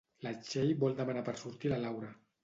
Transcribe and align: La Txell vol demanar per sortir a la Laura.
La 0.27 0.31
Txell 0.45 0.71
vol 0.83 0.95
demanar 0.99 1.21
per 1.27 1.35
sortir 1.41 1.69
a 1.71 1.73
la 1.75 1.79
Laura. 1.85 2.11